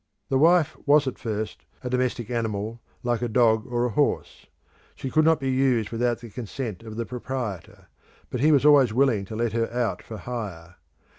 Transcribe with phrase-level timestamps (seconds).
[0.29, 4.47] The wife was at first a domestic animal like a dog or a horse.
[4.95, 7.85] She could not be used without the consent of the proprietor;
[8.31, 10.77] but he was always willing to let her out for hire.